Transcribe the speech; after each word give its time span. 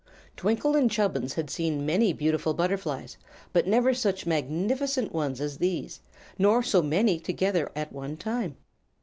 Twinkle 0.35 0.75
and 0.75 0.89
Chubbins 0.89 1.35
had 1.35 1.51
seen 1.51 1.85
many 1.85 2.11
beautiful 2.11 2.55
butterflies, 2.55 3.17
but 3.53 3.67
never 3.67 3.93
such 3.93 4.25
magnificent 4.25 5.13
ones 5.13 5.39
as 5.39 5.59
these, 5.59 5.99
nor 6.39 6.63
so 6.63 6.81
many 6.81 7.19
together 7.19 7.71
at 7.75 7.93
one 7.93 8.17
time. 8.17 8.57